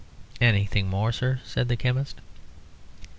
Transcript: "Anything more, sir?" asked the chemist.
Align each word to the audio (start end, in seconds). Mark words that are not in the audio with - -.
"Anything 0.41 0.89
more, 0.89 1.11
sir?" 1.11 1.41
asked 1.45 1.67
the 1.67 1.77
chemist. 1.77 2.17